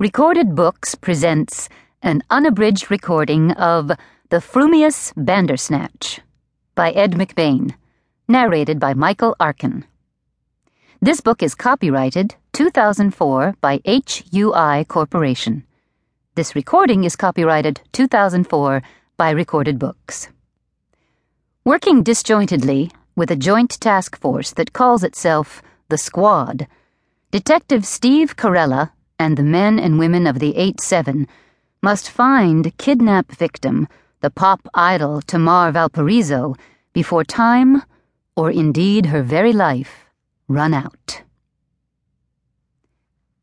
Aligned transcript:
Recorded 0.00 0.54
Books 0.54 0.94
presents 0.94 1.68
an 2.02 2.22
unabridged 2.30 2.88
recording 2.88 3.50
of 3.50 3.90
The 4.28 4.40
Frumious 4.40 5.12
Bandersnatch 5.16 6.20
by 6.76 6.92
Ed 6.92 7.14
McBain, 7.14 7.74
narrated 8.28 8.78
by 8.78 8.94
Michael 8.94 9.34
Arkin. 9.40 9.84
This 11.02 11.20
book 11.20 11.42
is 11.42 11.56
copyrighted 11.56 12.36
2004 12.52 13.56
by 13.60 13.80
HUI 13.84 14.84
Corporation. 14.84 15.64
This 16.36 16.54
recording 16.54 17.02
is 17.02 17.16
copyrighted 17.16 17.80
2004 17.90 18.84
by 19.16 19.30
Recorded 19.30 19.80
Books. 19.80 20.28
Working 21.64 22.04
disjointedly 22.04 22.92
with 23.16 23.32
a 23.32 23.36
joint 23.36 23.80
task 23.80 24.16
force 24.16 24.52
that 24.52 24.72
calls 24.72 25.02
itself 25.02 25.60
the 25.88 25.98
Squad, 25.98 26.68
Detective 27.32 27.84
Steve 27.84 28.36
Carella 28.36 28.92
and 29.18 29.36
the 29.36 29.42
men 29.42 29.78
and 29.78 29.98
women 29.98 30.26
of 30.26 30.38
the 30.38 30.56
8 30.56 30.80
7 30.80 31.26
must 31.82 32.10
find 32.10 32.76
kidnap 32.78 33.32
victim, 33.32 33.88
the 34.20 34.30
pop 34.30 34.60
idol 34.74 35.20
Tamar 35.22 35.72
Valparaiso, 35.72 36.54
before 36.92 37.24
time, 37.24 37.82
or 38.36 38.50
indeed 38.50 39.06
her 39.06 39.22
very 39.22 39.52
life, 39.52 40.06
run 40.48 40.74
out. 40.74 41.22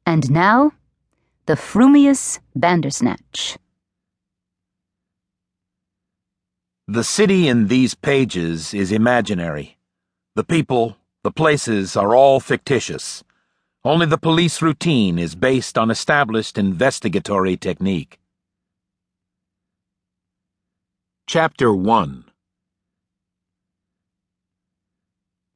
And 0.05 0.29
now, 0.29 0.71
the 1.45 1.55
frumious 1.55 2.39
Bandersnatch. 2.55 3.57
The 6.87 7.03
city 7.03 7.47
in 7.47 7.67
these 7.67 7.95
pages 7.95 8.73
is 8.73 8.91
imaginary. 8.91 9.77
The 10.35 10.43
people, 10.43 10.97
the 11.23 11.31
places 11.31 11.95
are 11.95 12.15
all 12.15 12.39
fictitious. 12.39 13.23
Only 13.85 14.07
the 14.07 14.17
police 14.17 14.63
routine 14.63 15.19
is 15.19 15.35
based 15.35 15.77
on 15.77 15.91
established 15.91 16.57
investigatory 16.57 17.55
technique. 17.55 18.19
Chapter 21.27 21.71
1 21.71 22.25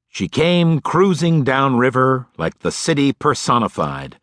She 0.09 0.27
came 0.27 0.79
cruising 0.79 1.43
downriver 1.43 2.27
like 2.37 2.59
the 2.59 2.71
city 2.71 3.13
personified. 3.13 4.19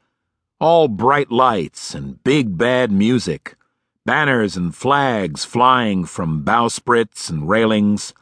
All 0.61 0.87
bright 0.87 1.33
lights 1.33 1.93
and 1.93 2.23
big 2.23 2.57
bad 2.57 2.93
music, 2.93 3.57
banners 4.05 4.57
and 4.57 4.73
flags 4.73 5.45
flying 5.45 6.05
from 6.05 6.45
bowsprits 6.45 7.29
and 7.29 7.49
railings, 7.49 8.15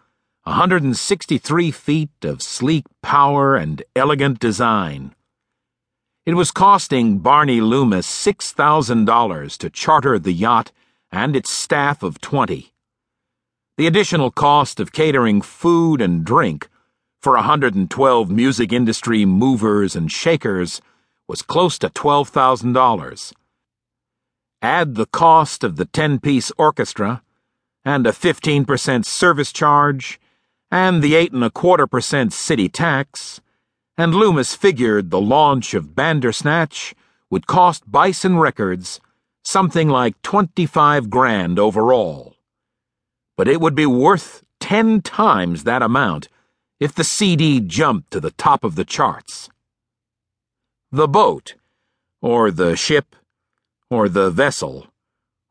163 0.45 1.71
feet 1.71 2.25
of 2.25 2.41
sleek 2.41 2.87
power 3.03 3.55
and 3.55 3.83
elegant 3.95 4.39
design. 4.39 5.15
It 6.27 6.35
was 6.35 6.51
costing 6.51 7.19
Barney 7.19 7.61
Loomis 7.61 8.07
$6,000 8.07 9.59
to 9.59 9.69
charter 9.69 10.19
the 10.19 10.33
yacht 10.33 10.73
and 11.13 11.37
its 11.37 11.51
staff 11.51 12.03
of 12.03 12.19
20. 12.19 12.73
The 13.77 13.87
additional 13.87 14.31
cost 14.31 14.81
of 14.81 14.93
catering 14.93 15.43
food 15.43 16.01
and 16.01 16.25
drink 16.25 16.71
for 17.21 17.35
112 17.35 18.31
music 18.31 18.73
industry 18.73 19.27
movers 19.27 19.95
and 19.95 20.11
shakers 20.11 20.81
was 21.29 21.43
close 21.43 21.79
to 21.81 21.91
$12,000. 21.91 23.33
Add 24.63 24.95
the 24.95 25.07
cost 25.07 25.63
of 25.63 25.77
the 25.77 25.85
10 25.85 26.21
piece 26.21 26.51
orchestra 26.57 27.23
and 27.85 28.07
a 28.07 28.13
15% 28.13 29.05
service 29.05 29.53
charge 29.53 30.19
and 30.71 31.03
the 31.03 31.17
8 31.17 31.33
and 31.33 31.45
a 31.45 31.51
quarter 31.51 31.87
percent 31.87 32.33
city 32.33 32.71
tax 32.71 33.43
and 33.97 34.15
Loomis 34.15 34.55
figured 34.55 35.11
the 35.11 35.21
launch 35.21 35.75
of 35.75 35.95
Bandersnatch 35.95 36.95
would 37.31 37.47
cost 37.47 37.91
Bison 37.91 38.39
Records 38.39 39.01
something 39.45 39.89
like 39.89 40.21
25 40.23 41.11
grand 41.11 41.59
overall. 41.59 42.35
But 43.37 43.49
it 43.49 43.61
would 43.61 43.75
be 43.75 43.87
worth 43.87 44.43
10 44.61 45.03
times 45.03 45.65
that 45.65 45.83
amount 45.83 46.29
if 46.81 46.95
the 46.95 47.05
CD 47.05 47.61
jumped 47.61 48.11
to 48.13 48.21
the 48.21 48.31
top 48.33 48.65
of 48.65 48.75
the 48.75 48.85
charts. 48.85 49.49
The 50.91 51.09
boat, 51.09 51.55
or 52.23 52.51
the 52.51 52.77
ship, 52.77 53.17
or 53.91 54.09
the 54.09 54.31
vessel, 54.31 54.89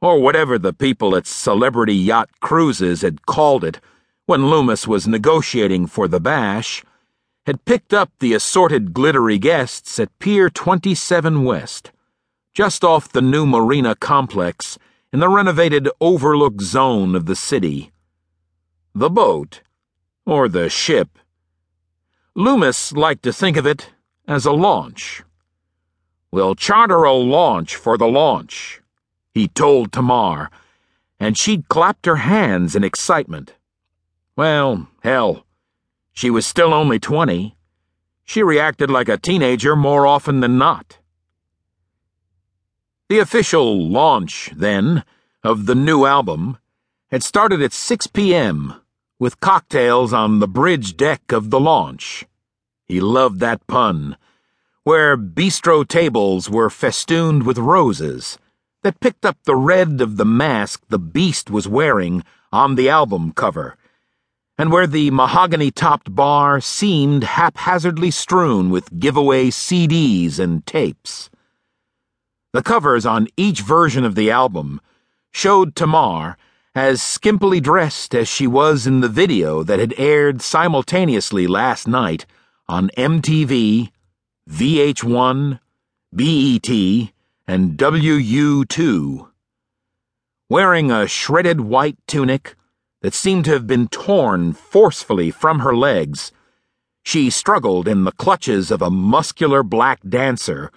or 0.01 0.19
whatever 0.19 0.57
the 0.57 0.73
people 0.73 1.15
at 1.15 1.27
Celebrity 1.27 1.95
Yacht 1.95 2.29
Cruises 2.41 3.01
had 3.01 3.25
called 3.25 3.63
it 3.63 3.79
when 4.25 4.49
Loomis 4.49 4.87
was 4.87 5.07
negotiating 5.07 5.87
for 5.87 6.07
the 6.07 6.19
bash 6.19 6.83
had 7.45 7.65
picked 7.65 7.93
up 7.93 8.11
the 8.19 8.33
assorted 8.33 8.93
glittery 8.93 9.37
guests 9.37 9.99
at 9.99 10.17
Pier 10.19 10.49
27 10.49 11.43
West, 11.43 11.91
just 12.53 12.83
off 12.83 13.11
the 13.11 13.21
new 13.21 13.45
marina 13.45 13.95
complex 13.95 14.77
in 15.11 15.19
the 15.19 15.29
renovated 15.29 15.89
overlook 15.99 16.61
zone 16.61 17.15
of 17.15 17.25
the 17.25 17.35
city. 17.35 17.91
The 18.95 19.09
boat, 19.09 19.61
or 20.25 20.47
the 20.47 20.69
ship, 20.69 21.19
Loomis 22.35 22.93
liked 22.93 23.23
to 23.23 23.33
think 23.33 23.57
of 23.57 23.67
it 23.67 23.91
as 24.27 24.45
a 24.45 24.51
launch. 24.51 25.23
We'll 26.31 26.55
charter 26.55 27.03
a 27.03 27.13
launch 27.13 27.75
for 27.75 27.97
the 27.97 28.07
launch, 28.07 28.81
he 29.33 29.47
told 29.47 29.91
Tamar, 29.91 30.49
and 31.19 31.37
she'd 31.37 31.67
clapped 31.67 32.05
her 32.05 32.17
hands 32.17 32.75
in 32.75 32.83
excitement. 32.83 33.53
Well, 34.35 34.87
hell. 35.03 35.45
She 36.13 36.29
was 36.29 36.45
still 36.45 36.73
only 36.73 36.99
20. 36.99 37.57
She 38.23 38.43
reacted 38.43 38.89
like 38.89 39.09
a 39.09 39.17
teenager 39.17 39.75
more 39.75 40.05
often 40.05 40.39
than 40.39 40.57
not. 40.57 40.99
The 43.09 43.19
official 43.19 43.89
launch, 43.89 44.51
then, 44.55 45.03
of 45.43 45.65
the 45.65 45.75
new 45.75 46.05
album 46.05 46.57
had 47.09 47.23
started 47.23 47.61
at 47.61 47.73
6 47.73 48.07
p.m. 48.07 48.75
with 49.19 49.39
cocktails 49.39 50.13
on 50.13 50.39
the 50.39 50.47
bridge 50.47 50.95
deck 50.95 51.31
of 51.31 51.49
the 51.49 51.59
launch. 51.59 52.25
He 52.85 53.01
loved 53.01 53.39
that 53.39 53.65
pun, 53.67 54.15
where 54.83 55.17
bistro 55.17 55.85
tables 55.85 56.49
were 56.49 56.69
festooned 56.69 57.43
with 57.43 57.57
roses 57.57 58.37
that 58.83 58.99
picked 58.99 59.25
up 59.25 59.37
the 59.43 59.55
red 59.55 59.99
of 59.99 60.17
the 60.17 60.25
mask 60.25 60.83
the 60.89 60.99
beast 60.99 61.49
was 61.49 61.67
wearing 61.67 62.23
on 62.51 62.75
the 62.75 62.87
album 62.87 63.31
cover 63.31 63.77
and 64.57 64.71
where 64.71 64.87
the 64.87 65.09
mahogany 65.11 65.71
topped 65.71 66.13
bar 66.13 66.61
seemed 66.61 67.23
haphazardly 67.23 68.11
strewn 68.11 68.69
with 68.69 68.99
giveaway 68.99 69.49
CDs 69.49 70.39
and 70.39 70.65
tapes. 70.65 71.29
The 72.53 72.61
covers 72.61 73.05
on 73.05 73.27
each 73.35 73.61
version 73.61 74.05
of 74.05 74.15
the 74.15 74.29
album 74.29 74.79
showed 75.31 75.75
Tamar 75.75 76.37
as 76.75 77.01
skimpily 77.01 77.61
dressed 77.61 78.13
as 78.13 78.27
she 78.27 78.47
was 78.47 78.85
in 78.85 79.01
the 79.01 79.09
video 79.09 79.63
that 79.63 79.79
had 79.79 79.93
aired 79.97 80.41
simultaneously 80.41 81.47
last 81.47 81.87
night 81.87 82.25
on 82.67 82.89
MTV, 82.97 83.91
VH1, 84.49 85.59
BET, 86.11 86.69
and 87.47 87.77
WU2. 87.77 89.29
Wearing 90.49 90.91
a 90.91 91.07
shredded 91.07 91.61
white 91.61 91.97
tunic, 92.07 92.55
that 93.03 93.13
seemed 93.13 93.43
to 93.45 93.51
have 93.51 93.67
been 93.67 93.87
torn 93.89 94.53
forcefully 94.53 95.29
from 95.29 95.59
her 95.59 95.75
legs. 95.75 96.31
She 97.03 97.29
struggled 97.29 97.85
in 97.87 98.05
the 98.05 98.13
clutches 98.13 98.71
of 98.71 98.81
a 98.81 98.89
muscular 98.89 99.61
black 99.61 99.99
dancer, 100.07 100.71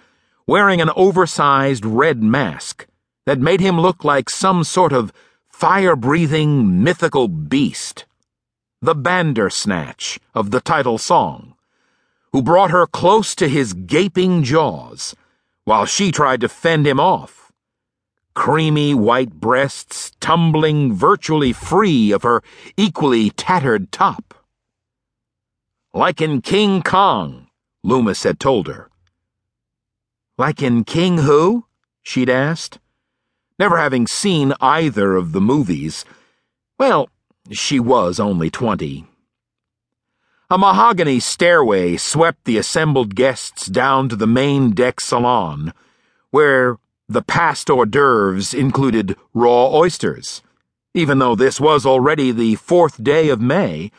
wearing 0.45 0.81
an 0.81 0.91
oversized 0.95 1.85
red 1.85 2.21
mask 2.21 2.85
that 3.25 3.39
made 3.39 3.61
him 3.61 3.79
look 3.79 4.03
like 4.03 4.29
some 4.29 4.65
sort 4.65 4.91
of 4.91 5.13
fire 5.49 5.95
breathing 5.95 6.83
mythical 6.83 7.29
beast. 7.29 8.05
The 8.81 8.93
Bandersnatch 8.93 10.19
of 10.35 10.51
the 10.51 10.61
title 10.61 10.97
song, 10.97 11.55
who 12.33 12.41
brought 12.41 12.71
her 12.71 12.85
close 12.85 13.35
to 13.35 13.47
his 13.47 13.73
gaping 13.73 14.43
jaws 14.43 15.15
while 15.63 15.85
she 15.85 16.11
tried 16.11 16.41
to 16.41 16.49
fend 16.49 16.85
him 16.85 16.99
off 16.99 17.46
creamy 18.37 18.93
white 18.93 19.31
breasts 19.31 20.11
tumbling 20.19 20.93
virtually 20.93 21.51
free 21.51 22.11
of 22.11 22.21
her 22.21 22.43
equally 22.77 23.31
tattered 23.31 23.91
top. 23.91 24.35
Like 25.91 26.21
in 26.21 26.41
King 26.43 26.83
Kong, 26.83 27.47
Loomis 27.83 28.21
had 28.21 28.39
told 28.39 28.67
her. 28.67 28.91
Like 30.37 30.61
in 30.61 30.83
King 30.83 31.17
Who? 31.17 31.65
she'd 32.03 32.29
asked. 32.29 32.77
Never 33.57 33.77
having 33.77 34.05
seen 34.05 34.53
either 34.61 35.15
of 35.15 35.31
the 35.31 35.41
movies. 35.41 36.05
Well, 36.77 37.09
she 37.49 37.79
was 37.79 38.19
only 38.19 38.51
twenty. 38.51 39.07
A 40.51 40.59
mahogany 40.59 41.19
stairway 41.19 41.97
swept 41.97 42.45
the 42.45 42.59
assembled 42.59 43.15
guests 43.15 43.65
down 43.65 44.09
to 44.09 44.15
the 44.15 44.27
main 44.27 44.75
deck 44.75 44.99
salon, 44.99 45.73
where 46.29 46.77
the 47.09 47.21
passed 47.21 47.69
hors 47.69 47.85
d'oeuvres 47.85 48.53
included 48.53 49.15
raw 49.33 49.67
oysters, 49.73 50.41
even 50.93 51.19
though 51.19 51.35
this 51.35 51.59
was 51.59 51.85
already 51.85 52.31
the 52.31 52.55
fourth 52.55 53.01
day 53.01 53.29
of 53.29 53.39
May, 53.39 53.91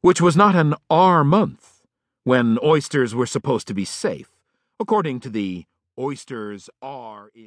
which 0.00 0.20
was 0.20 0.36
not 0.36 0.54
an 0.54 0.74
R 0.88 1.24
month, 1.24 1.82
when 2.24 2.58
oysters 2.62 3.14
were 3.14 3.26
supposed 3.26 3.66
to 3.68 3.74
be 3.74 3.84
safe, 3.84 4.30
according 4.78 5.20
to 5.20 5.28
the 5.28 5.64
Oysters 5.98 6.70
Are 6.80 7.28
in 7.34 7.40